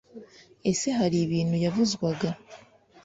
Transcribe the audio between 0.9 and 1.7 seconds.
hari ibintu